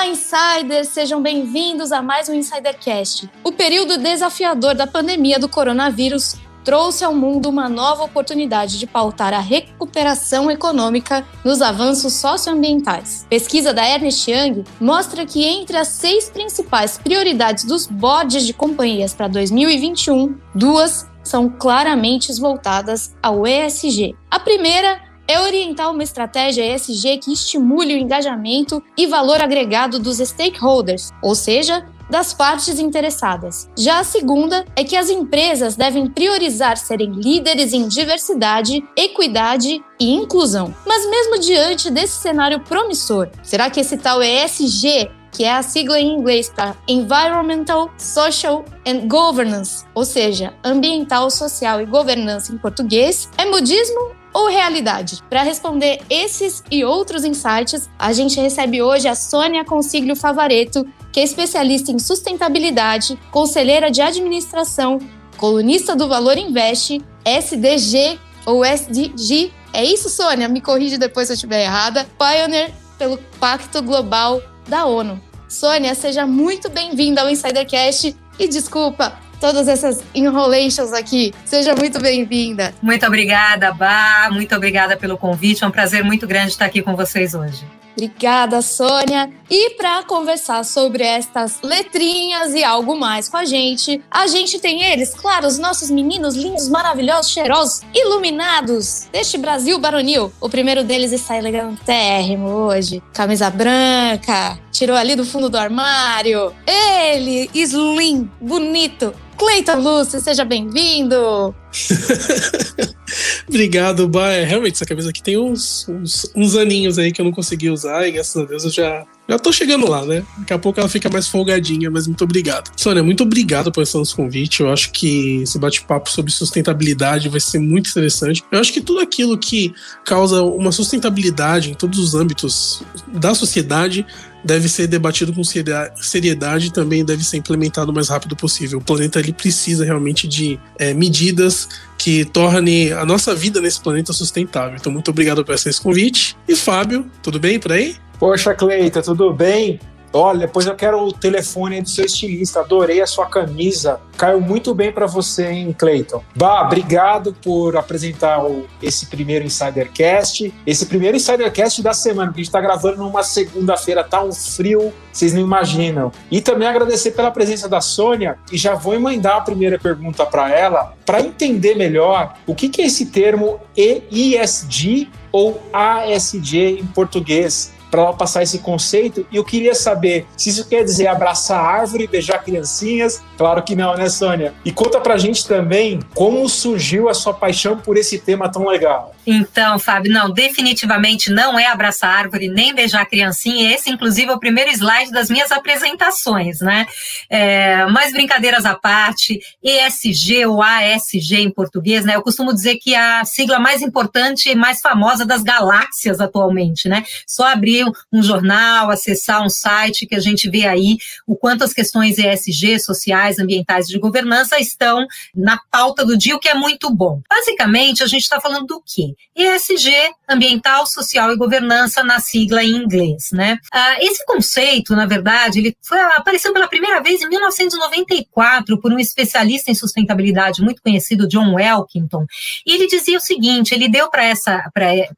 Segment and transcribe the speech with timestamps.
[0.00, 0.88] Olá, insiders!
[0.88, 3.30] Sejam bem-vindos a mais um Insidercast.
[3.44, 9.34] O período desafiador da pandemia do coronavírus trouxe ao mundo uma nova oportunidade de pautar
[9.34, 13.26] a recuperação econômica nos avanços socioambientais.
[13.28, 19.12] Pesquisa da Ernest Young mostra que entre as seis principais prioridades dos boards de companhias
[19.12, 24.16] para 2021, duas são claramente voltadas ao ESG.
[24.30, 30.18] A primeira é orientar uma estratégia ESG que estimule o engajamento e valor agregado dos
[30.18, 33.70] stakeholders, ou seja, das partes interessadas.
[33.78, 40.10] Já a segunda é que as empresas devem priorizar serem líderes em diversidade, equidade e
[40.10, 40.74] inclusão.
[40.84, 46.00] Mas mesmo diante desse cenário promissor, será que esse tal ESG que é a sigla
[46.00, 53.28] em inglês para Environmental, Social and Governance, ou seja, ambiental, social e governança em português,
[53.38, 55.22] é modismo ou realidade?
[55.28, 61.20] Para responder esses e outros insights, a gente recebe hoje a Sônia Consiglio Favareto, que
[61.20, 64.98] é especialista em sustentabilidade, conselheira de administração,
[65.36, 69.52] colunista do Valor Invest, SDG ou SDG.
[69.72, 70.48] É isso, Sônia?
[70.48, 72.06] Me corrige depois se eu estiver errada.
[72.18, 75.20] Pioneer pelo Pacto Global da ONU.
[75.48, 81.32] Sônia, seja muito bem-vinda ao Insidercast e desculpa todas essas enrolations aqui.
[81.44, 82.74] Seja muito bem-vinda.
[82.82, 84.28] Muito obrigada, Bá.
[84.30, 85.64] Muito obrigada pelo convite.
[85.64, 87.64] É um prazer muito grande estar aqui com vocês hoje.
[87.92, 89.30] Obrigada, Sônia.
[89.50, 94.82] E para conversar sobre estas letrinhas e algo mais com a gente, a gente tem
[94.82, 100.32] eles, claro, os nossos meninos lindos, maravilhosos, cheirosos, iluminados deste Brasil baronil.
[100.40, 106.54] O primeiro deles está elegantérrimo hoje, camisa branca, tirou ali do fundo do armário.
[106.66, 111.54] Ele, slim, bonito, Cleiton Lúcio, seja bem-vindo!
[113.48, 114.32] Obrigado, Ba.
[114.32, 117.70] É, realmente, essa camisa aqui tem uns, uns, uns, aninhos aí que eu não consegui
[117.70, 120.24] usar e graças a Deus eu já, já tô chegando lá, né?
[120.38, 122.70] Daqui a pouco ela fica mais folgadinha, mas muito obrigado.
[122.76, 124.60] Sônia, muito obrigado por esse nosso convite.
[124.60, 128.42] Eu acho que esse bate-papo sobre sustentabilidade vai ser muito interessante.
[128.50, 129.72] Eu acho que tudo aquilo que
[130.04, 134.06] causa uma sustentabilidade em todos os âmbitos da sociedade
[134.44, 138.78] deve ser debatido com seriedade e também deve ser implementado o mais rápido possível.
[138.78, 141.68] O planeta ele precisa realmente de é, medidas
[142.00, 144.74] que torne a nossa vida nesse planeta sustentável.
[144.80, 146.34] Então, muito obrigado por esse convite.
[146.48, 147.94] E Fábio, tudo bem por aí?
[148.18, 149.78] Poxa, Cleita, tudo bem?
[150.12, 152.60] Olha, depois eu quero o telefone do seu estilista.
[152.60, 154.00] Adorei a sua camisa.
[154.16, 156.22] Caiu muito bem para você, hein, Cleiton?
[156.34, 160.52] Bah, obrigado por apresentar o, esse primeiro Insidercast.
[160.66, 164.92] Esse primeiro Insidercast da semana, que a gente está gravando numa segunda-feira, tá um frio,
[165.12, 166.10] vocês não imaginam.
[166.30, 168.36] E também agradecer pela presença da Sônia.
[168.52, 172.82] E já vou emendar a primeira pergunta para ela, para entender melhor o que, que
[172.82, 179.26] é esse termo EISG ou ASG em português para ela passar esse conceito.
[179.30, 183.22] E eu queria saber se isso quer dizer abraçar árvore, beijar criancinhas.
[183.36, 184.54] Claro que não, né, Sônia?
[184.64, 189.14] E conta pra gente também como surgiu a sua paixão por esse tema tão legal.
[189.26, 193.74] Então, Fábio, não, definitivamente não é abraçar árvore nem beijar criancinha.
[193.74, 196.86] Esse, inclusive, é o primeiro slide das minhas apresentações, né?
[197.28, 202.16] É, mas brincadeiras à parte, ESG ou ASG em português, né?
[202.16, 206.88] Eu costumo dizer que é a sigla mais importante e mais famosa das galáxias atualmente,
[206.88, 207.04] né?
[207.26, 207.79] Só abrir
[208.12, 210.96] um jornal, acessar um site que a gente vê aí
[211.26, 216.38] o quanto as questões ESG, sociais, ambientais de governança estão na pauta do dia, o
[216.38, 217.20] que é muito bom.
[217.28, 219.14] Basicamente, a gente está falando do quê?
[219.34, 219.90] ESG,
[220.28, 223.58] ambiental, social e governança na sigla em inglês, né?
[223.72, 228.98] Ah, esse conceito, na verdade, ele foi, apareceu pela primeira vez em 1994 por um
[228.98, 232.26] especialista em sustentabilidade muito conhecido, John Elkington,
[232.66, 234.62] e ele dizia o seguinte, ele deu para essa,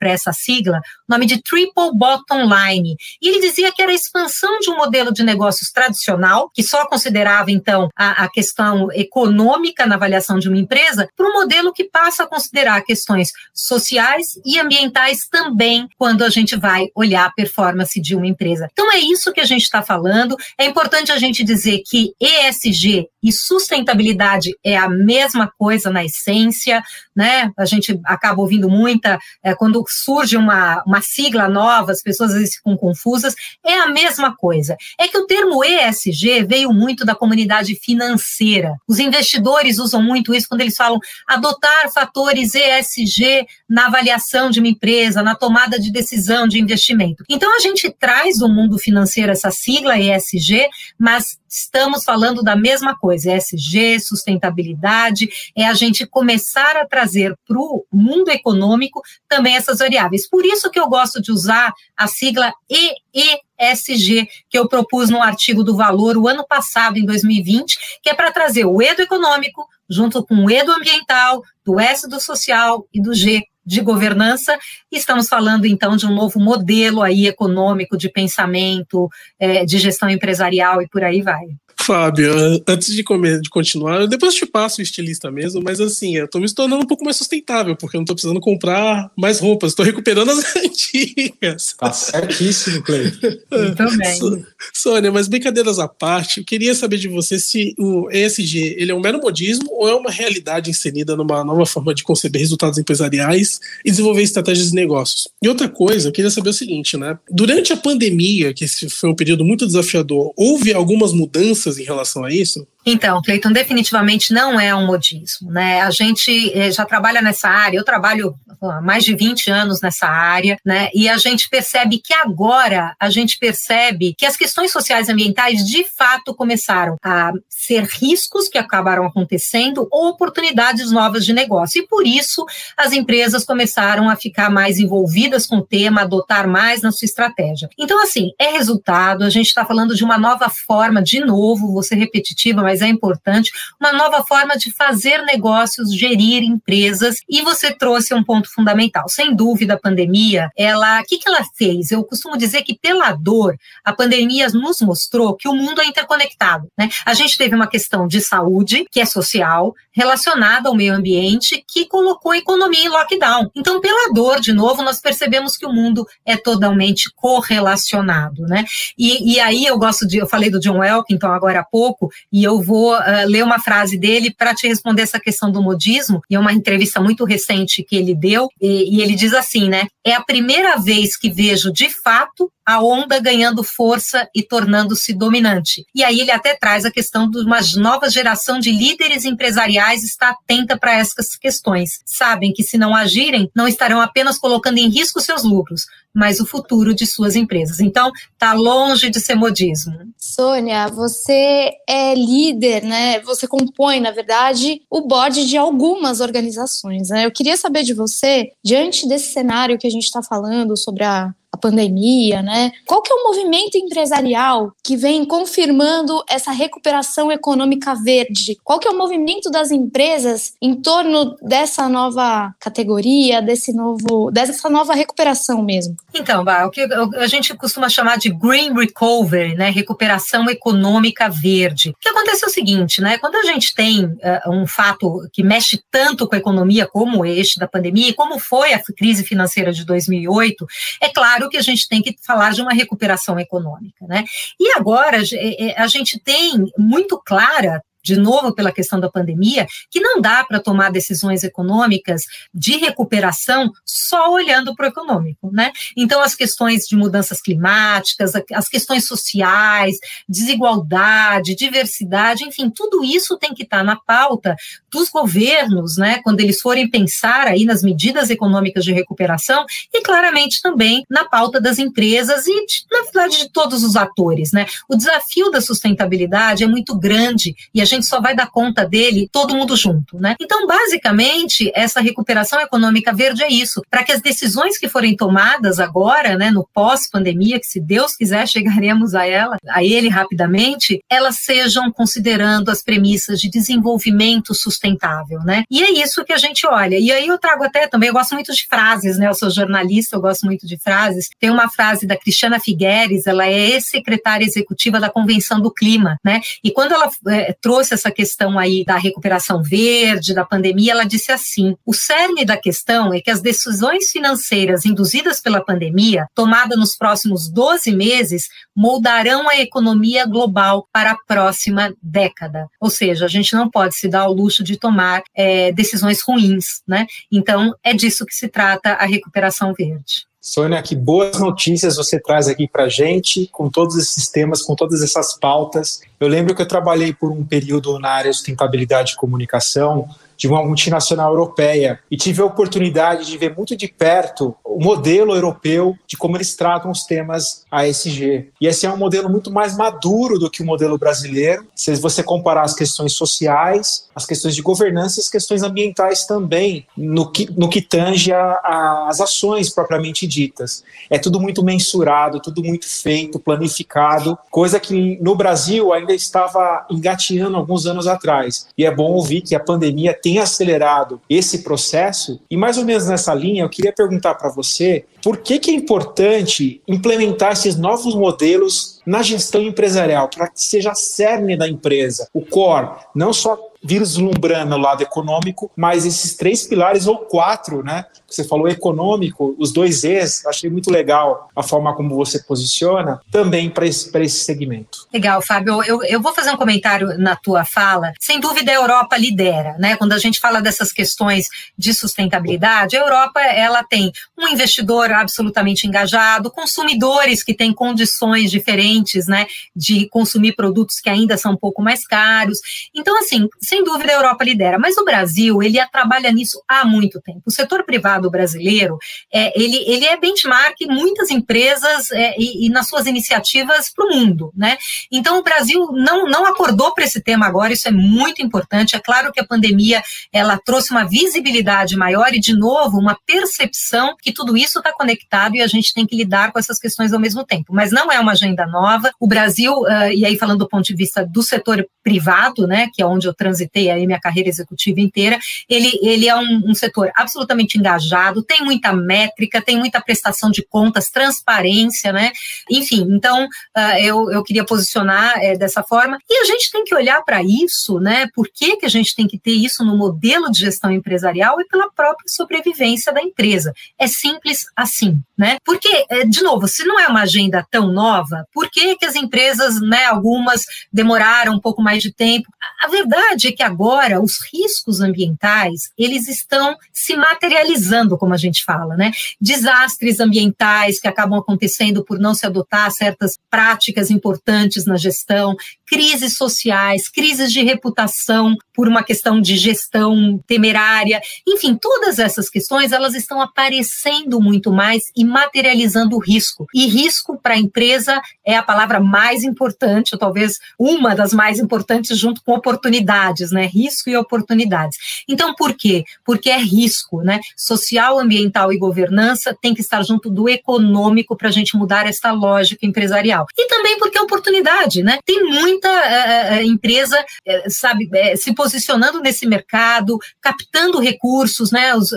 [0.01, 2.97] essa sigla o nome de Triple Bottom online.
[3.21, 6.87] E ele dizia que era a expansão de um modelo de negócios tradicional, que só
[6.87, 11.85] considerava, então, a, a questão econômica na avaliação de uma empresa, para um modelo que
[11.85, 18.01] passa a considerar questões sociais e ambientais também, quando a gente vai olhar a performance
[18.01, 18.69] de uma empresa.
[18.72, 20.37] Então, é isso que a gente está falando.
[20.59, 26.83] É importante a gente dizer que ESG e sustentabilidade é a mesma coisa na essência,
[27.15, 27.51] né?
[27.57, 32.48] A gente acaba ouvindo muita, é, quando surge uma, uma sigla nova, as pessoas às
[32.48, 33.34] vezes ficam confusas,
[33.65, 34.77] é a mesma coisa.
[34.98, 38.77] É que o termo ESG veio muito da comunidade financeira.
[38.89, 44.68] Os investidores usam muito isso quando eles falam adotar fatores ESG na avaliação de uma
[44.68, 47.24] empresa, na tomada de decisão de investimento.
[47.28, 50.68] Então a gente traz do mundo financeiro essa sigla ESG,
[50.98, 57.59] mas estamos falando da mesma coisa, ESG, sustentabilidade, é a gente começar a trazer para
[57.59, 60.28] o mundo econômico também essas variáveis.
[60.28, 62.32] Por isso que eu gosto de usar a sigla
[62.71, 68.11] EES ESG, que eu propus no artigo do Valor o ano passado, em 2020, que
[68.11, 72.09] é para trazer o E do econômico, junto com o E do ambiental, do S
[72.09, 74.59] do social e do G de governança.
[74.91, 79.09] Estamos falando então de um novo modelo aí econômico de pensamento,
[79.39, 81.47] é, de gestão empresarial e por aí vai.
[81.83, 82.33] Fábio,
[82.67, 86.39] antes de, comer, de continuar, depois te passo o estilista mesmo, mas assim, eu tô
[86.39, 89.83] me tornando um pouco mais sustentável, porque eu não tô precisando comprar mais roupas, tô
[89.83, 91.75] recuperando as antigas.
[91.79, 93.37] Tá certíssimo, Cleiton.
[93.77, 94.45] Também.
[94.73, 98.95] Sônia, mas brincadeiras à parte, eu queria saber de você se o ESG ele é
[98.95, 103.61] um mero modismo ou é uma realidade inserida numa nova forma de conceber resultados empresariais
[103.84, 105.29] e desenvolver estratégias de negócios.
[105.43, 107.19] E outra coisa, eu queria saber o seguinte, né?
[107.31, 112.33] Durante a pandemia, que foi um período muito desafiador, houve algumas mudanças em relação a
[112.33, 112.66] isso?
[112.84, 115.83] Então, Cleiton, definitivamente não é um modismo, né?
[115.83, 120.07] A gente eh, já trabalha nessa área, eu trabalho há mais de 20 anos nessa
[120.07, 120.89] área, né?
[120.93, 125.65] E a gente percebe que agora a gente percebe que as questões sociais e ambientais
[125.65, 131.81] de fato começaram a ser riscos que acabaram acontecendo ou oportunidades novas de negócio.
[131.81, 132.45] E por isso
[132.77, 137.69] as empresas começaram a ficar mais envolvidas com o tema, adotar mais na sua estratégia.
[137.79, 141.97] Então, assim, é resultado, a gente está falando de uma nova forma, de novo, ser
[141.97, 147.71] repetitiva, mas mas é importante, uma nova forma de fazer negócios, gerir empresas, e você
[147.71, 149.04] trouxe um ponto fundamental.
[149.10, 151.91] Sem dúvida, a pandemia, ela, o que, que ela fez?
[151.91, 156.66] Eu costumo dizer que pela dor, a pandemia nos mostrou que o mundo é interconectado.
[156.78, 156.89] Né?
[157.04, 161.84] A gente teve uma questão de saúde, que é social, relacionada ao meio ambiente, que
[161.84, 163.51] colocou a economia em lockdown.
[163.54, 168.42] Então, pela dor, de novo, nós percebemos que o mundo é totalmente correlacionado.
[168.47, 168.65] Né?
[168.97, 172.42] E, e aí eu gosto de, eu falei do John Elkington agora há pouco, e
[172.42, 176.34] eu vou uh, ler uma frase dele para te responder essa questão do modismo, e
[176.34, 179.86] é uma entrevista muito recente que ele deu, e, e ele diz assim, né?
[180.04, 185.84] É a primeira vez que vejo de fato a onda ganhando força e tornando-se dominante.
[185.94, 190.30] E aí ele até traz a questão de uma nova geração de líderes empresariais está
[190.30, 192.00] atenta para essas questões.
[192.06, 195.82] Sabem que se não agirem, não estarão apenas colocando em risco seus lucros,
[196.14, 197.80] mas o futuro de suas empresas.
[197.80, 199.92] Então, está longe de ser modismo.
[200.16, 203.20] Sônia, você é líder, né?
[203.20, 207.09] Você compõe, na verdade, o board de algumas organizações.
[207.09, 207.24] Né?
[207.24, 211.34] Eu queria saber de você, diante desse cenário que a gente está falando sobre a
[211.53, 212.72] a pandemia, né?
[212.87, 218.59] Qual que é o movimento empresarial que vem confirmando essa recuperação econômica verde?
[218.65, 224.71] Qual que é o movimento das empresas em torno dessa nova categoria, desse novo, dessa
[224.71, 225.95] nova recuperação mesmo?
[226.15, 229.69] Então, o que a gente costuma chamar de green recovery, né?
[229.71, 231.91] Recuperação econômica verde.
[231.91, 233.19] O que acontece é o seguinte, né?
[233.19, 237.59] Quando a gente tem uh, um fato que mexe tanto com a economia como este
[237.59, 240.66] da pandemia, como foi a crise financeira de 2008,
[241.01, 244.24] é claro claro que a gente tem que falar de uma recuperação econômica, né?
[244.59, 249.66] E agora é, é, a gente tem muito clara de novo pela questão da pandemia,
[249.91, 252.22] que não dá para tomar decisões econômicas
[252.53, 255.72] de recuperação só olhando para o econômico, né?
[255.97, 259.97] Então, as questões de mudanças climáticas, as questões sociais,
[260.28, 264.57] desigualdade, diversidade, enfim, tudo isso tem que estar tá na pauta
[264.90, 266.21] dos governos, né?
[266.23, 271.61] Quando eles forem pensar aí nas medidas econômicas de recuperação e claramente também na pauta
[271.61, 274.67] das empresas e, na verdade, de todos os atores, né?
[274.88, 279.29] O desafio da sustentabilidade é muito grande e a gente só vai dar conta dele
[279.31, 280.37] todo mundo junto, né?
[280.41, 285.79] Então, basicamente, essa recuperação econômica verde é isso, para que as decisões que forem tomadas
[285.79, 291.37] agora, né, no pós-pandemia, que se Deus quiser chegaremos a ela, a ele rapidamente, elas
[291.37, 295.65] sejam considerando as premissas de desenvolvimento sustentável, né?
[295.71, 296.99] E é isso que a gente olha.
[296.99, 299.29] E aí eu trago até também, eu gosto muito de frases, né?
[299.29, 301.29] Eu sou jornalista, eu gosto muito de frases.
[301.39, 306.41] Tem uma frase da Cristiana Figueres, ela é ex-secretária executiva da Convenção do Clima, né?
[306.63, 311.05] E quando ela é, trouxe trouxe essa questão aí da recuperação verde, da pandemia, ela
[311.05, 316.79] disse assim: o cerne da questão é que as decisões financeiras induzidas pela pandemia, tomadas
[316.79, 322.69] nos próximos 12 meses, moldarão a economia global para a próxima década.
[322.81, 326.83] Ou seja, a gente não pode se dar ao luxo de tomar é, decisões ruins,
[326.87, 327.07] né?
[327.31, 330.32] Então, é disso que se trata a recuperação verde.
[330.45, 335.01] Sônia, que boas notícias você traz aqui para gente, com todos esses temas, com todas
[335.01, 336.01] essas pautas.
[336.19, 340.09] Eu lembro que eu trabalhei por um período na área de sustentabilidade e comunicação,
[340.43, 345.33] de uma multinacional europeia e tive a oportunidade de ver muito de perto o modelo
[345.33, 348.49] europeu de como eles tratam os temas ASG.
[348.61, 351.65] E esse é um modelo muito mais maduro do que o modelo brasileiro.
[351.77, 356.87] Se você comparar as questões sociais, as questões de governança e as questões ambientais também,
[356.97, 360.83] no que, no que tange às ações propriamente ditas.
[361.09, 367.57] É tudo muito mensurado, tudo muito feito, planificado, coisa que no Brasil ainda estava engateando
[367.57, 368.67] alguns anos atrás.
[368.77, 372.41] E é bom ouvir que a pandemia tem acelerado esse processo.
[372.51, 375.75] E mais ou menos nessa linha, eu queria perguntar para você por que, que é
[375.75, 382.29] importante implementar esses novos modelos na gestão empresarial, para que seja a cerne da empresa,
[382.33, 388.05] o core, não só vislumbrando o lado econômico, mas esses três pilares ou quatro, né?
[388.29, 393.69] Você falou econômico, os dois E's, achei muito legal a forma como você posiciona também
[393.69, 395.07] para esse, esse segmento.
[395.12, 395.83] Legal, Fábio.
[395.83, 398.12] Eu, eu vou fazer um comentário na tua fala.
[398.21, 399.97] Sem dúvida, a Europa lidera, né?
[399.97, 405.87] Quando a gente fala dessas questões de sustentabilidade, a Europa ela tem um investidor absolutamente
[405.87, 411.83] engajado, consumidores que têm condições diferentes, né, de consumir produtos que ainda são um pouco
[411.83, 412.59] mais caros.
[412.95, 417.21] Então, assim, sem dúvida a Europa lidera, mas o Brasil, ele trabalha nisso há muito
[417.21, 417.42] tempo.
[417.47, 418.99] O setor privado brasileiro,
[419.33, 424.11] é, ele, ele é benchmark muitas empresas é, e, e, nas suas iniciativas para o
[424.11, 424.76] mundo, né?
[425.11, 428.97] Então o Brasil não, não acordou para esse tema agora, isso é muito importante.
[428.97, 430.02] É claro que a pandemia,
[430.33, 435.56] ela trouxe uma visibilidade maior e, de novo, uma percepção que tudo isso está conectado
[435.56, 437.75] e a gente tem que lidar com essas questões ao mesmo tempo.
[437.75, 439.11] Mas não é uma agenda nova.
[439.18, 443.02] O Brasil, uh, e aí falando do ponto de vista do setor privado, né, que
[443.02, 447.11] é onde eu transitei aí minha carreira executiva inteira, ele, ele é um, um setor
[447.14, 452.32] absolutamente engajado, tem muita métrica, tem muita prestação de contas, transparência, né?
[452.71, 456.18] Enfim, então uh, eu, eu queria posicionar é, dessa forma.
[456.28, 458.26] E a gente tem que olhar para isso, né?
[458.35, 461.66] Por que, que a gente tem que ter isso no modelo de gestão empresarial e
[461.66, 463.73] pela própria sobrevivência da empresa?
[463.99, 464.92] É simples assim,
[465.37, 465.57] né?
[465.65, 469.17] Porque, é, de novo, se não é uma agenda tão nova, por que, que as
[469.17, 472.49] empresas, né, algumas demoraram um pouco mais de tempo?
[472.83, 478.65] A verdade é que agora os riscos ambientais, eles estão se materializando, como a gente
[478.65, 479.11] fala, né?
[479.41, 485.57] Desastres ambientais que acabam acontecendo por não se adotar certas práticas importantes na gestão,
[485.93, 492.93] crises sociais, crises de reputação por uma questão de gestão temerária, enfim, todas essas questões,
[492.93, 496.67] elas estão aparecendo muito mais e materializando o risco.
[496.73, 501.59] E risco para a empresa é a palavra mais importante, ou talvez uma das mais
[501.59, 503.67] importantes junto com oportunidades, né?
[503.67, 504.97] Risco e oportunidades.
[505.29, 506.05] Então, por quê?
[506.25, 507.39] Porque é risco, né?
[507.55, 512.33] Social, ambiental e governança tem que estar junto do econômico para a gente mudar essa
[512.33, 513.45] lógica empresarial.
[513.59, 515.19] E também porque é oportunidade, né?
[515.27, 515.43] Tem
[515.83, 521.95] muita uh, empresa, uh, sabe, uh, se posicionando nesse mercado, captando recursos, né?
[521.95, 522.11] Os,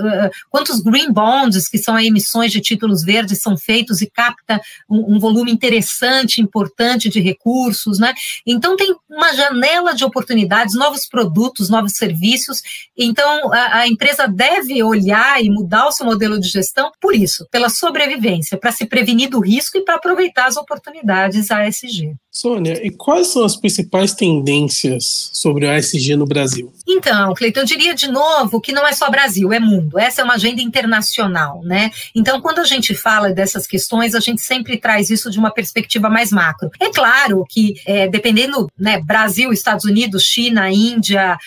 [0.49, 5.19] quantos green bonds, que são emissões de títulos verdes, são feitos e capta um, um
[5.19, 8.13] volume interessante, importante de recursos, né?
[8.45, 12.61] Então tem uma janela de oportunidades, novos produtos produtos, novos serviços.
[12.97, 17.47] Então, a, a empresa deve olhar e mudar o seu modelo de gestão por isso,
[17.51, 22.15] pela sobrevivência, para se prevenir do risco e para aproveitar as oportunidades ASG.
[22.35, 26.73] Sônia, e quais são as principais tendências sobre o ASG no Brasil?
[26.85, 29.97] Então, Cleiton, eu diria de novo que não é só Brasil, é mundo.
[29.97, 31.91] Essa é uma agenda internacional, né?
[32.13, 36.09] Então, quando a gente fala dessas questões, a gente sempre traz isso de uma perspectiva
[36.09, 36.69] mais macro.
[36.77, 41.37] É claro que, é, dependendo, né, Brasil, Estados Unidos, China, Índia,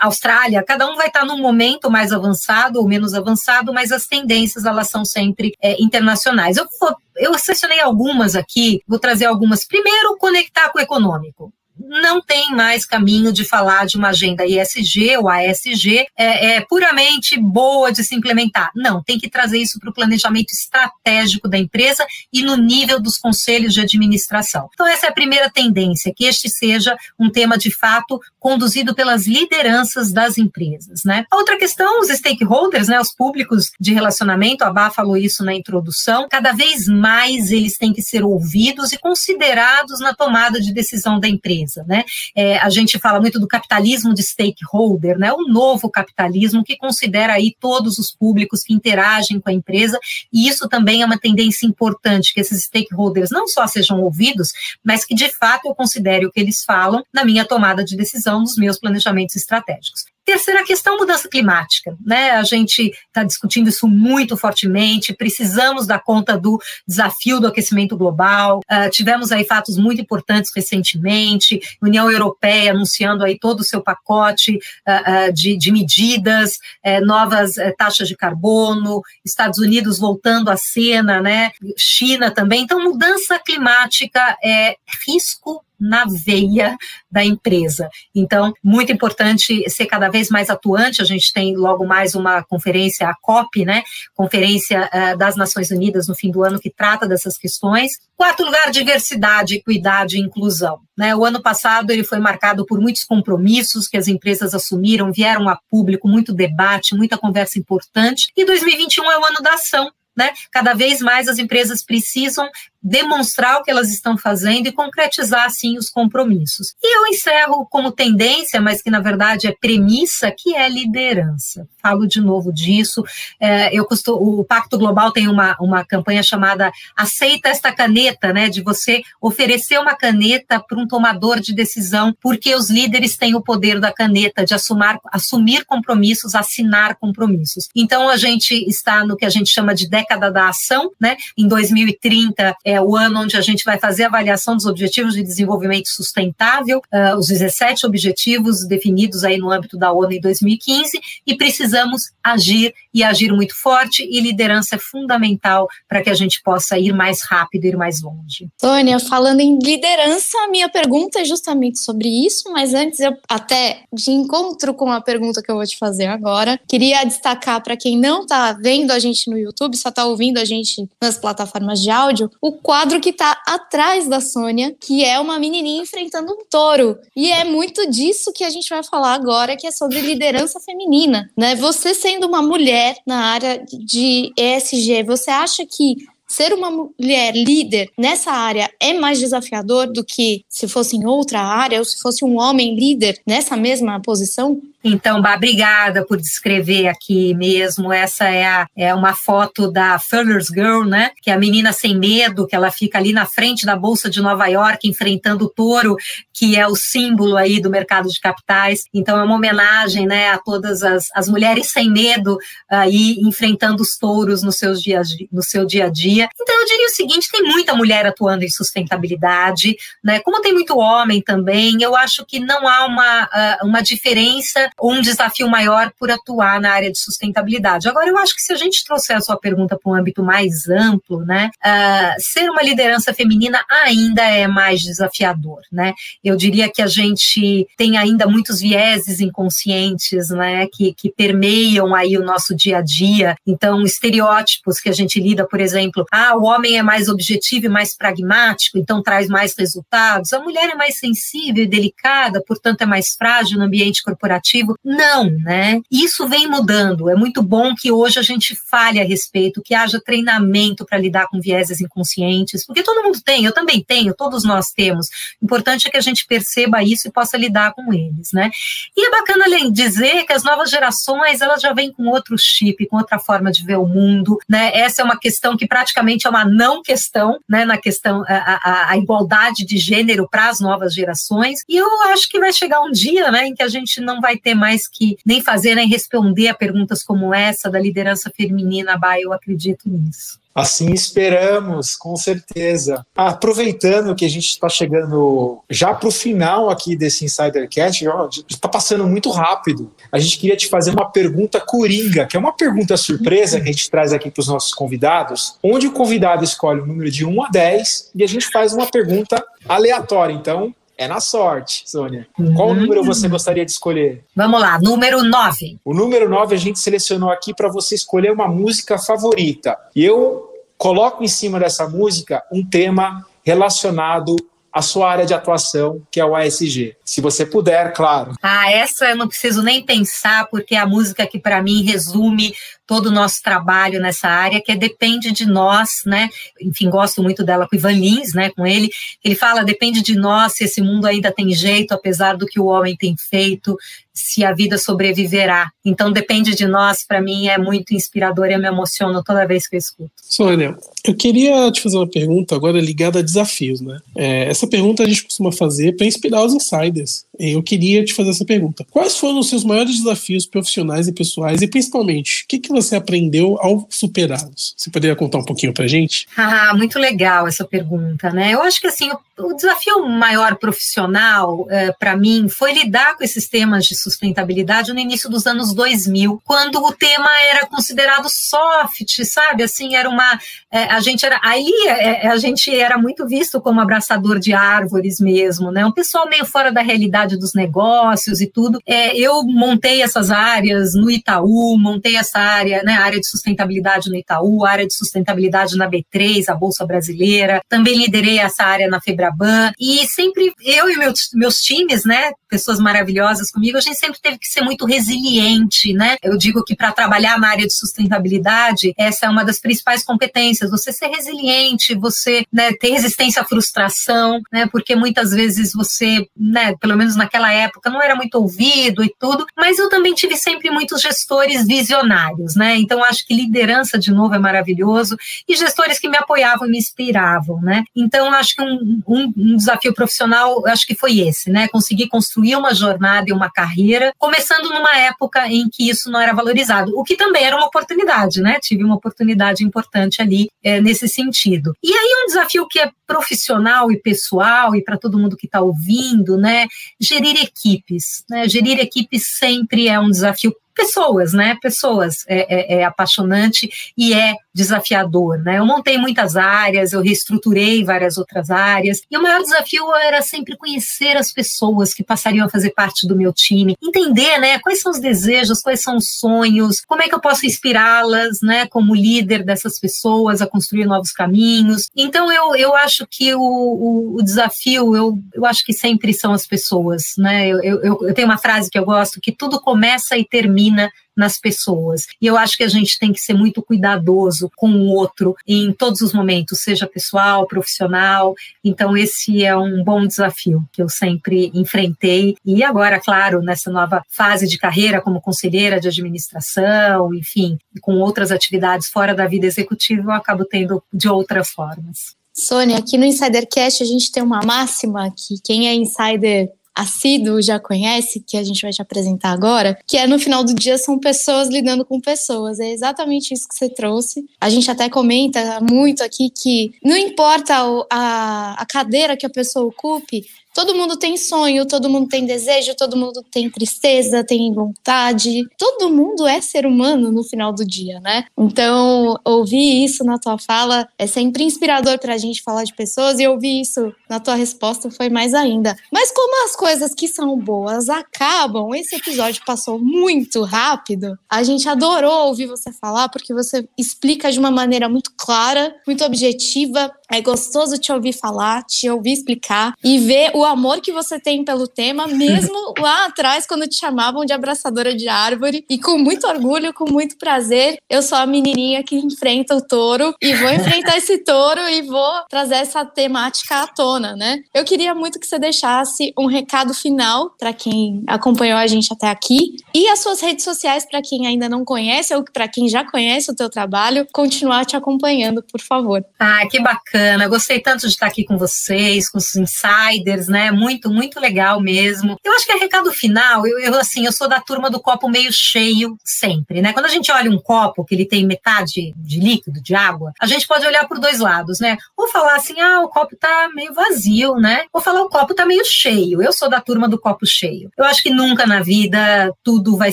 [0.00, 4.64] Austrália, cada um vai estar num momento mais avançado ou menos avançado, mas as tendências,
[4.64, 6.56] elas são sempre é, internacionais.
[6.56, 9.66] Eu vou eu selecionei algumas aqui, vou trazer algumas.
[9.66, 15.16] Primeiro, conectar com o econômico não tem mais caminho de falar de uma agenda ISG
[15.16, 18.70] ou ASG é, é puramente boa de se implementar.
[18.74, 23.18] Não, tem que trazer isso para o planejamento estratégico da empresa e no nível dos
[23.18, 24.68] conselhos de administração.
[24.74, 29.26] Então, essa é a primeira tendência, que este seja um tema de fato conduzido pelas
[29.26, 31.02] lideranças das empresas.
[31.04, 31.24] Né?
[31.30, 35.54] A outra questão, os stakeholders, né, os públicos de relacionamento, a Bá falou isso na
[35.54, 41.18] introdução, cada vez mais eles têm que ser ouvidos e considerados na tomada de decisão
[41.18, 41.67] da empresa.
[41.86, 42.04] Né?
[42.34, 45.32] É, a gente fala muito do capitalismo de stakeholder, né?
[45.32, 49.98] o novo capitalismo que considera aí todos os públicos que interagem com a empresa,
[50.32, 55.04] e isso também é uma tendência importante, que esses stakeholders não só sejam ouvidos, mas
[55.04, 58.56] que de fato eu considere o que eles falam na minha tomada de decisão nos
[58.56, 60.04] meus planejamentos estratégicos.
[60.28, 61.96] Terceira questão, mudança climática.
[62.04, 62.32] Né?
[62.32, 68.60] A gente está discutindo isso muito fortemente, precisamos dar conta do desafio do aquecimento global.
[68.70, 74.56] Uh, tivemos aí fatos muito importantes recentemente, União Europeia anunciando aí todo o seu pacote
[74.86, 80.58] uh, uh, de, de, medidas, eh, novas eh, taxas de carbono, Estados Unidos voltando à
[80.58, 81.52] cena, né?
[81.74, 82.64] China também.
[82.64, 86.76] Então, mudança climática é risco na veia
[87.10, 87.88] da empresa.
[88.14, 91.02] Então, muito importante ser cada vez mais atuante.
[91.02, 93.82] A gente tem logo mais uma conferência, a COP, né?
[94.14, 97.92] Conferência uh, das Nações Unidas no fim do ano que trata dessas questões.
[98.16, 100.80] Quarto lugar, diversidade, equidade e inclusão.
[100.96, 101.14] Né?
[101.14, 105.56] O ano passado ele foi marcado por muitos compromissos que as empresas assumiram, vieram a
[105.70, 108.32] público, muito debate, muita conversa importante.
[108.36, 109.92] E 2021 é o ano da ação.
[110.16, 110.32] Né?
[110.50, 112.48] Cada vez mais as empresas precisam
[112.82, 116.74] demonstrar o que elas estão fazendo e concretizar, assim, os compromissos.
[116.82, 121.66] E eu encerro como tendência, mas que na verdade é premissa, que é liderança.
[121.82, 123.04] Falo de novo disso.
[123.40, 128.48] É, eu costumo, o Pacto Global tem uma, uma campanha chamada Aceita esta caneta, né?
[128.48, 133.42] De você oferecer uma caneta para um tomador de decisão, porque os líderes têm o
[133.42, 137.68] poder da caneta de assumar, assumir compromissos, assinar compromissos.
[137.74, 141.16] Então a gente está no que a gente chama de década da ação, né?
[141.36, 145.22] Em 2030 é o ano onde a gente vai fazer a avaliação dos Objetivos de
[145.22, 151.34] Desenvolvimento Sustentável, uh, os 17 objetivos definidos aí no âmbito da ONU em 2015, e
[151.34, 156.78] precisamos agir e agir muito forte, e liderança é fundamental para que a gente possa
[156.78, 158.48] ir mais rápido, ir mais longe.
[158.60, 163.80] Tônia, falando em liderança, a minha pergunta é justamente sobre isso, mas antes eu até
[163.90, 167.98] de encontro com a pergunta que eu vou te fazer agora, queria destacar para quem
[167.98, 171.88] não está vendo a gente no YouTube, só está ouvindo a gente nas plataformas de
[171.88, 176.98] áudio, o quadro que está atrás da Sônia, que é uma menininha enfrentando um touro.
[177.16, 181.30] E é muito disso que a gente vai falar agora, que é sobre liderança feminina,
[181.36, 181.54] né?
[181.56, 185.96] Você sendo uma mulher na área de ESG, você acha que
[186.28, 191.40] ser uma mulher líder nessa área é mais desafiador do que se fosse em outra
[191.40, 194.60] área ou se fosse um homem líder nessa mesma posição?
[194.82, 197.92] Então, Bah, obrigada por descrever aqui mesmo.
[197.92, 201.10] Essa é, a, é uma foto da Feathers Girl, né?
[201.20, 204.20] Que é a menina sem medo, que ela fica ali na frente da Bolsa de
[204.20, 205.96] Nova York, enfrentando o touro,
[206.32, 208.84] que é o símbolo aí do mercado de capitais.
[208.94, 212.38] Então, é uma homenagem, né, a todas as, as mulheres sem medo
[212.70, 216.27] aí enfrentando os touros no, seus dia, no seu dia a dia.
[216.40, 220.20] Então, eu diria o seguinte: tem muita mulher atuando em sustentabilidade, né?
[220.20, 225.00] Como tem muito homem também, eu acho que não há uma, uma diferença ou um
[225.00, 227.88] desafio maior por atuar na área de sustentabilidade.
[227.88, 230.68] Agora, eu acho que se a gente trouxer a sua pergunta para um âmbito mais
[230.68, 235.94] amplo, né, uh, ser uma liderança feminina ainda é mais desafiador, né?
[236.22, 242.16] Eu diria que a gente tem ainda muitos vieses inconscientes, né, que, que permeiam aí
[242.16, 243.36] o nosso dia a dia.
[243.46, 247.68] Então, estereótipos que a gente lida, por exemplo, ah, o homem é mais objetivo e
[247.68, 250.32] mais pragmático, então traz mais resultados.
[250.32, 255.30] A mulher é mais sensível e delicada, portanto é mais frágil no ambiente corporativo não,
[255.30, 255.80] né?
[255.90, 257.10] Isso vem mudando.
[257.10, 261.26] É muito bom que hoje a gente fale a respeito, que haja treinamento para lidar
[261.28, 265.08] com vieses inconscientes, porque todo mundo tem, eu também tenho, todos nós temos.
[265.40, 268.50] O importante é que a gente perceba isso e possa lidar com eles, né?
[268.96, 272.96] E é bacana dizer que as novas gerações, elas já vêm com outro chip, com
[272.96, 274.70] outra forma de ver o mundo, né?
[274.74, 277.64] Essa é uma questão que praticamente é uma não questão, né?
[277.64, 281.60] Na questão, a, a, a igualdade de gênero para as novas gerações.
[281.68, 284.36] E eu acho que vai chegar um dia, né, em que a gente não vai
[284.36, 289.20] ter mais que nem fazer nem responder a perguntas como essa da liderança feminina, bah,
[289.20, 290.38] eu acredito nisso.
[290.54, 293.06] Assim esperamos, com certeza.
[293.14, 298.04] Aproveitando que a gente está chegando já para o final aqui desse Insidercast,
[298.48, 299.92] está passando muito rápido.
[300.10, 303.72] A gente queria te fazer uma pergunta coringa, que é uma pergunta surpresa que a
[303.72, 307.44] gente traz aqui para os nossos convidados, onde o convidado escolhe o número de 1
[307.44, 310.32] a 10 e a gente faz uma pergunta aleatória.
[310.32, 312.26] Então, é na sorte, Sônia.
[312.36, 312.54] Uhum.
[312.54, 314.24] Qual número você gostaria de escolher?
[314.34, 315.78] Vamos lá, número 9.
[315.84, 319.78] O número 9 a gente selecionou aqui para você escolher uma música favorita.
[319.94, 324.34] E eu coloco em cima dessa música um tema relacionado
[324.72, 326.96] à sua área de atuação, que é o ASG.
[327.04, 328.34] Se você puder, claro.
[328.42, 332.54] Ah, essa eu não preciso nem pensar, porque é a música que para mim resume
[332.88, 336.30] todo o nosso trabalho nessa área, que é depende de nós, né?
[336.58, 338.48] Enfim, gosto muito dela com Ivan Lins, né?
[338.50, 338.88] Com ele,
[339.22, 342.64] ele fala depende de nós se esse mundo ainda tem jeito, apesar do que o
[342.64, 343.76] homem tem feito,
[344.14, 345.70] se a vida sobreviverá.
[345.84, 349.68] Então depende de nós, para mim é muito inspirador e eu me emociono toda vez
[349.68, 350.10] que eu escuto.
[350.22, 350.74] Sônia,
[351.04, 353.98] eu queria te fazer uma pergunta agora ligada a desafios, né?
[354.16, 357.27] É, essa pergunta a gente costuma fazer para inspirar os insiders.
[357.38, 358.84] Eu queria te fazer essa pergunta.
[358.90, 362.96] Quais foram os seus maiores desafios profissionais e pessoais, e principalmente, o que, que você
[362.96, 364.74] aprendeu ao superá-los?
[364.76, 366.26] Você poderia contar um pouquinho pra gente?
[366.50, 368.52] Ah, muito legal essa pergunta, né?
[368.52, 373.48] Eu acho que assim, o desafio maior profissional é, para mim foi lidar com esses
[373.48, 379.62] temas de sustentabilidade no início dos anos 2000, quando o tema era considerado soft, sabe?
[379.62, 380.38] Assim, era uma.
[380.72, 381.40] É, a gente era.
[381.42, 385.84] Aí é, a gente era muito visto como abraçador de árvores mesmo, né?
[385.86, 388.80] Um pessoal meio fora da realidade dos negócios e tudo.
[388.86, 392.94] É, eu montei essas áreas no Itaú, montei essa área, né?
[392.94, 397.60] A área de sustentabilidade no Itaú, área de sustentabilidade na B3, a Bolsa Brasileira.
[397.68, 399.72] Também liderei essa área na Febraban.
[399.78, 402.32] E sempre, eu e meus, meus times, né?
[402.48, 406.16] Pessoas maravilhosas comigo, a gente sempre teve que ser muito resiliente, né?
[406.22, 410.70] Eu digo que para trabalhar na área de sustentabilidade, essa é uma das principais competências.
[410.70, 414.66] Você ser resiliente, você né, ter resistência à frustração, né?
[414.70, 419.46] Porque muitas vezes você, né, pelo menos naquela época, não era muito ouvido e tudo,
[419.56, 422.76] mas eu também tive sempre muitos gestores visionários, né?
[422.76, 426.78] Então acho que liderança de novo é maravilhoso e gestores que me apoiavam e me
[426.78, 427.84] inspiravam, né?
[427.94, 431.68] Então acho que um, um, um desafio profissional, acho que foi esse, né?
[431.68, 436.32] Conseguir construir uma jornada e uma carreira, começando numa época em que isso não era
[436.32, 438.58] valorizado, o que também era uma oportunidade, né?
[438.60, 441.72] Tive uma oportunidade importante ali é, nesse sentido.
[441.82, 445.60] E aí um desafio que é profissional e pessoal e para todo mundo que está
[445.60, 446.66] ouvindo, né?
[447.00, 448.48] Gerir equipes, né?
[448.48, 451.56] Gerir equipes sempre é um desafio pessoas, né?
[451.60, 455.58] Pessoas é, é, é, apaixonante e é desafiador, né?
[455.58, 460.56] Eu montei muitas áreas, eu reestruturei várias outras áreas e o maior desafio era sempre
[460.56, 464.60] conhecer as pessoas que passariam a fazer parte do meu time, entender, né?
[464.60, 468.66] Quais são os desejos, quais são os sonhos, como é que eu posso inspirá-las, né?
[468.68, 471.88] Como líder dessas pessoas a construir novos caminhos.
[471.96, 476.32] Então eu, eu acho que o, o, o desafio, eu, eu acho que sempre são
[476.32, 477.48] as pessoas, né?
[477.48, 480.67] Eu, eu, eu tenho uma frase que eu gosto que tudo começa e termina
[481.16, 482.06] nas pessoas.
[482.20, 485.72] E eu acho que a gente tem que ser muito cuidadoso com o outro em
[485.72, 488.34] todos os momentos, seja pessoal, profissional.
[488.64, 492.36] Então, esse é um bom desafio que eu sempre enfrentei.
[492.44, 498.30] E agora, claro, nessa nova fase de carreira como conselheira de administração, enfim, com outras
[498.30, 502.16] atividades fora da vida executiva, eu acabo tendo de outras formas.
[502.32, 507.58] Sônia, aqui no Insidercast a gente tem uma máxima que quem é insider assíduo já
[507.58, 510.98] conhece, que a gente vai te apresentar agora, que é no final do dia são
[510.98, 512.60] pessoas lidando com pessoas.
[512.60, 514.24] É exatamente isso que você trouxe.
[514.40, 517.54] A gente até comenta muito aqui que não importa
[517.90, 520.24] a, a cadeira que a pessoa ocupe,
[520.58, 525.46] Todo mundo tem sonho, todo mundo tem desejo, todo mundo tem tristeza, tem vontade.
[525.56, 528.24] Todo mundo é ser humano no final do dia, né?
[528.36, 533.28] Então, ouvir isso na tua fala é sempre inspirador pra gente falar de pessoas e
[533.28, 535.76] ouvir isso na tua resposta foi mais ainda.
[535.92, 541.16] Mas como as coisas que são boas acabam, esse episódio passou muito rápido.
[541.30, 546.04] A gente adorou ouvir você falar porque você explica de uma maneira muito clara, muito
[546.04, 546.90] objetiva.
[547.08, 551.44] É gostoso te ouvir falar, te ouvir explicar e ver o amor que você tem
[551.44, 555.64] pelo tema, mesmo lá atrás, quando te chamavam de abraçadora de árvore.
[555.68, 560.14] E com muito orgulho, com muito prazer, eu sou a menininha que enfrenta o touro
[560.20, 564.40] e vou enfrentar esse touro e vou trazer essa temática à tona, né?
[564.54, 569.08] Eu queria muito que você deixasse um recado final para quem acompanhou a gente até
[569.08, 572.84] aqui e as suas redes sociais para quem ainda não conhece ou para quem já
[572.84, 576.04] conhece o teu trabalho, continuar te acompanhando, por favor.
[576.18, 577.28] Ah, que bacana.
[577.28, 580.50] Gostei tanto de estar aqui com vocês, com os insiders, né?
[580.50, 582.16] Muito, muito legal mesmo.
[582.24, 585.08] Eu acho que é recado final, eu, eu assim, eu sou da turma do copo
[585.08, 586.72] meio cheio sempre, né?
[586.72, 590.26] Quando a gente olha um copo que ele tem metade de líquido, de água, a
[590.26, 591.76] gente pode olhar por dois lados, né?
[591.96, 594.64] Ou falar assim, ah, o copo tá meio vazio, né?
[594.72, 596.22] Ou falar o copo tá meio cheio.
[596.22, 597.70] Eu sou da turma do copo cheio.
[597.76, 599.92] Eu acho que nunca na vida tudo vai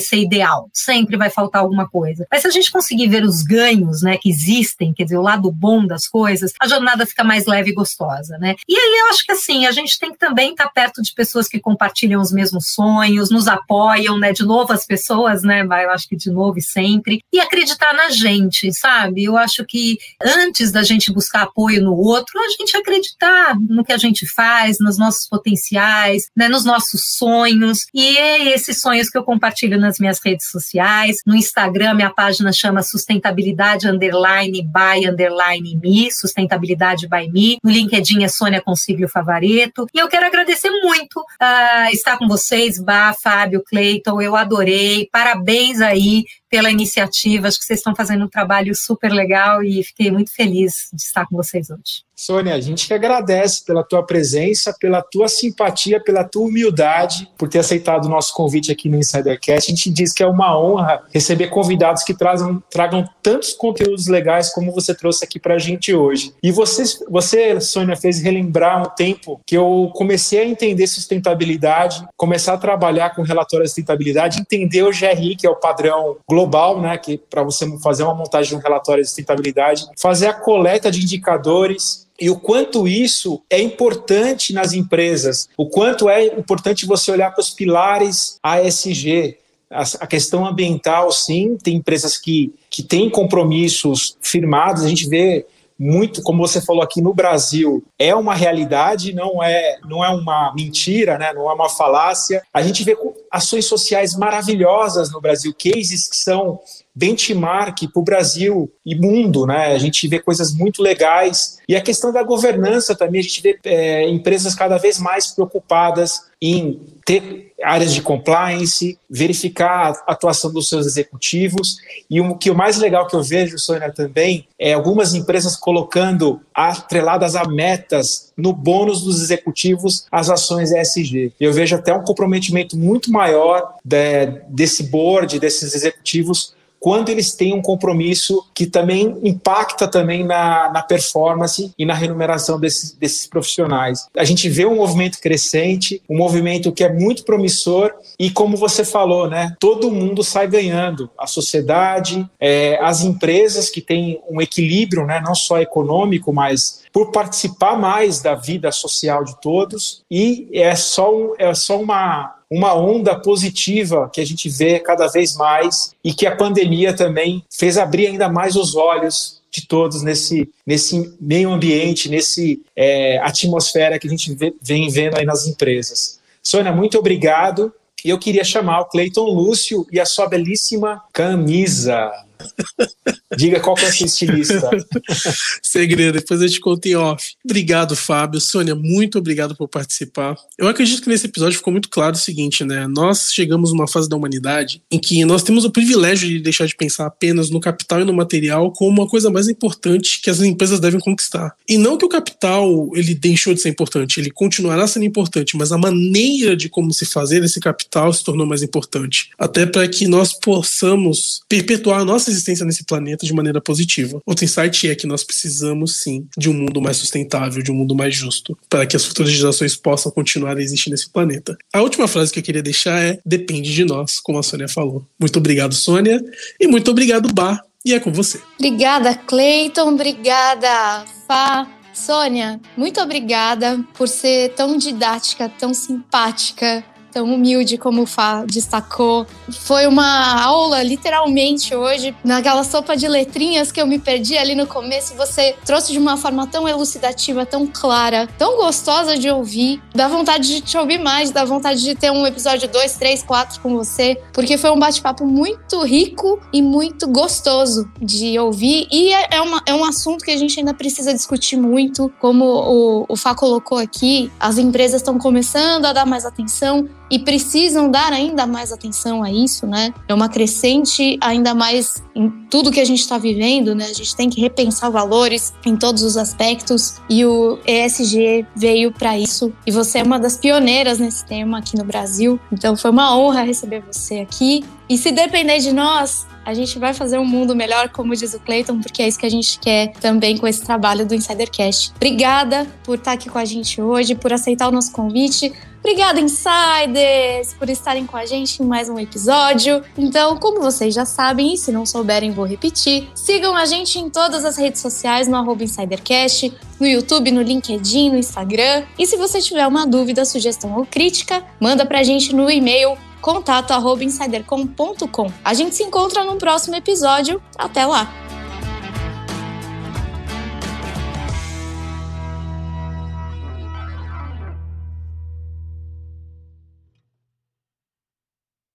[0.00, 0.68] ser ideal.
[0.72, 2.26] Sempre vai faltar alguma coisa.
[2.30, 5.50] Mas se a gente conseguir ver os ganhos, né, que existem, quer dizer, o lado
[5.50, 8.54] bom das coisas, a jornada fica mais leve e gostosa, né?
[8.68, 11.14] E aí eu acho que assim, a gente tem que também estar tá perto de
[11.14, 14.32] pessoas que compartilham os mesmos sonhos, nos apoiam, né?
[14.32, 15.62] De novo as pessoas, né?
[15.62, 17.20] Eu acho que de novo e sempre.
[17.32, 19.22] E acreditar na gente, sabe?
[19.24, 23.92] Eu acho que antes da gente buscar apoio no outro, a gente acreditar no que
[23.92, 26.48] a gente faz, nos nossos potenciais, né?
[26.48, 27.86] Nos nossos sonhos.
[27.94, 31.18] E é esses sonhos que eu compartilho nas minhas redes sociais.
[31.24, 37.58] No Instagram, minha página chama Sustentabilidade Underline by Underline Me, Sustentabilidade by Me.
[37.62, 39.86] No LinkedIn é Sônia Consiglio Favareto.
[39.94, 45.10] E eu quero agradecer muito uh, estar com vocês, Bá, Fábio, Cleiton, eu adorei.
[45.12, 47.48] Parabéns aí pela iniciativa.
[47.48, 51.26] Acho que vocês estão fazendo um trabalho super legal e fiquei muito feliz de estar
[51.26, 52.06] com vocês hoje.
[52.18, 57.46] Sônia, a gente que agradece pela tua presença, pela tua simpatia, pela tua humildade, por
[57.46, 59.70] ter aceitado o nosso convite aqui no Insidercast.
[59.70, 64.50] A gente diz que é uma honra receber convidados que trazam, tragam tantos conteúdos legais
[64.50, 66.32] como você trouxe aqui para a gente hoje.
[66.42, 72.54] E você, você, Sônia, fez relembrar um tempo que eu comecei a entender sustentabilidade, começar
[72.54, 76.35] a trabalhar com relatório de sustentabilidade, entender o GRI, que é o padrão global,
[76.80, 80.90] né, que para você fazer uma montagem de um relatório de sustentabilidade, fazer a coleta
[80.90, 87.10] de indicadores e o quanto isso é importante nas empresas, o quanto é importante você
[87.10, 89.36] olhar para os pilares ASG,
[89.68, 95.44] a questão ambiental, sim, tem empresas que, que têm compromissos firmados, a gente vê
[95.78, 100.52] muito, como você falou aqui no Brasil, é uma realidade, não é, não é uma
[100.54, 101.32] mentira, né?
[101.32, 102.42] não é uma falácia.
[102.52, 102.96] A gente vê
[103.30, 106.60] ações sociais maravilhosas no Brasil, cases que são
[106.96, 109.74] benchmark para o Brasil e mundo, né?
[109.74, 111.58] A gente vê coisas muito legais.
[111.68, 116.22] E a questão da governança também, a gente vê é, empresas cada vez mais preocupadas
[116.40, 121.76] em ter áreas de compliance, verificar a atuação dos seus executivos.
[122.10, 126.40] E o que o mais legal que eu vejo, Sônia, também, é algumas empresas colocando
[126.54, 131.32] atreladas a metas no bônus dos executivos as ações ESG.
[131.38, 137.52] Eu vejo até um comprometimento muito maior de, desse board, desses executivos quando eles têm
[137.52, 144.06] um compromisso que também impacta também na, na performance e na remuneração desses, desses profissionais.
[144.16, 148.84] A gente vê um movimento crescente, um movimento que é muito promissor e como você
[148.84, 151.10] falou, né, todo mundo sai ganhando.
[151.18, 157.10] A sociedade, é, as empresas que têm um equilíbrio, né, não só econômico, mas por
[157.10, 163.18] participar mais da vida social de todos e é só, é só uma, uma onda
[163.18, 168.06] positiva que a gente vê cada vez mais e que a pandemia também fez abrir
[168.06, 174.10] ainda mais os olhos de todos nesse, nesse meio ambiente, nesse é, atmosfera que a
[174.10, 176.20] gente vê, vem vendo aí nas empresas.
[176.42, 177.72] Sônia, muito obrigado.
[178.04, 182.12] E eu queria chamar o Cleiton Lúcio e a sua belíssima camisa.
[183.34, 184.70] Diga qual que é o seu estilista.
[185.60, 187.34] Segredo, depois eu te conto em off.
[187.44, 188.40] Obrigado, Fábio.
[188.40, 190.36] Sônia, muito obrigado por participar.
[190.56, 192.86] Eu acredito que nesse episódio ficou muito claro o seguinte, né?
[192.86, 196.76] Nós chegamos numa fase da humanidade em que nós temos o privilégio de deixar de
[196.76, 200.78] pensar apenas no capital e no material como uma coisa mais importante que as empresas
[200.78, 201.54] devem conquistar.
[201.68, 205.72] E não que o capital ele deixou de ser importante, ele continuará sendo importante, mas
[205.72, 209.30] a maneira de como se fazer esse capital se tornou mais importante.
[209.38, 214.20] Até para que nós possamos perpetuar a nossa existência nesse planeta de maneira positiva.
[214.26, 217.94] Outro insight é que nós precisamos sim de um mundo mais sustentável, de um mundo
[217.94, 221.56] mais justo, para que as futuras gerações possam continuar a existir nesse planeta.
[221.72, 225.06] A última frase que eu queria deixar é: depende de nós, como a Sônia falou.
[225.18, 226.20] Muito obrigado, Sônia,
[226.60, 227.62] e muito obrigado, Bar.
[227.84, 228.40] E é com você.
[228.58, 229.90] Obrigada, Cleiton.
[229.90, 231.70] Obrigada, Fá.
[231.96, 236.84] Sônia, muito obrigada por ser tão didática, tão simpática,
[237.16, 239.26] tão humilde como o Fá destacou.
[239.50, 244.66] Foi uma aula, literalmente, hoje, naquela sopa de letrinhas que eu me perdi ali no
[244.66, 245.14] começo.
[245.14, 249.80] Você trouxe de uma forma tão elucidativa, tão clara, tão gostosa de ouvir.
[249.94, 253.62] Dá vontade de te ouvir mais, dá vontade de ter um episódio 2, 3, 4
[253.62, 258.88] com você, porque foi um bate-papo muito rico e muito gostoso de ouvir.
[258.92, 262.44] E é, é, uma, é um assunto que a gente ainda precisa discutir muito, como
[262.44, 267.90] o, o Fá colocou aqui, as empresas estão começando a dar mais atenção e precisam
[267.90, 269.92] dar ainda mais atenção a isso, né?
[270.08, 273.84] É uma crescente ainda mais em tudo que a gente está vivendo, né?
[273.84, 279.18] A gente tem que repensar valores em todos os aspectos e o ESG veio para
[279.18, 279.52] isso.
[279.66, 283.42] E você é uma das pioneiras nesse tema aqui no Brasil, então foi uma honra
[283.42, 284.64] receber você aqui.
[284.88, 288.38] E se depender de nós, a gente vai fazer um mundo melhor, como diz o
[288.38, 291.92] Clayton, porque é isso que a gente quer também com esse trabalho do Insidercast.
[291.96, 295.52] Obrigada por estar aqui com a gente hoje, por aceitar o nosso convite.
[295.80, 299.82] Obrigada, Insiders, por estarem com a gente em mais um episódio.
[299.98, 304.08] Então, como vocês já sabem, e se não souberem, vou repetir, sigam a gente em
[304.08, 308.84] todas as redes sociais no InsiderCast, no YouTube, no LinkedIn, no Instagram.
[308.96, 312.96] E se você tiver uma dúvida, sugestão ou crítica, manda pra gente no e-mail
[313.26, 315.32] contato@insidercom.com.
[315.44, 317.42] A gente se encontra no próximo episódio.
[317.58, 318.08] Até lá!